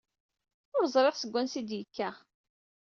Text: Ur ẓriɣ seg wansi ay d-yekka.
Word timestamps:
Ur 0.75 0.83
ẓriɣ 0.93 1.15
seg 1.17 1.31
wansi 1.33 1.57
ay 1.59 1.65
d-yekka. 1.69 2.09